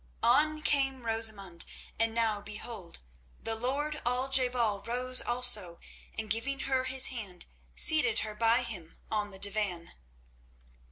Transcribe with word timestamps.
On 0.23 0.63
came 0.63 1.05
Rosamund, 1.05 1.63
and 1.99 2.15
now, 2.15 2.41
behold! 2.41 3.01
the 3.39 3.53
lord 3.55 4.01
Al 4.03 4.29
je 4.29 4.47
bal 4.47 4.81
rose 4.81 5.21
also 5.21 5.79
and, 6.17 6.27
giving 6.27 6.61
her 6.61 6.85
his 6.85 7.09
hand, 7.13 7.45
seated 7.75 8.21
her 8.21 8.33
by 8.33 8.63
him 8.63 8.97
on 9.11 9.29
the 9.29 9.37
divan. 9.37 9.91